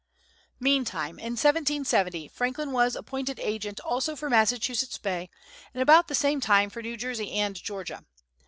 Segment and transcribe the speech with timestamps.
[0.59, 5.29] Meantime, in 1770, Franklin was appointed agent also for Massachusetts Bay,
[5.75, 8.03] and about the same time for New Jersey and Georgia.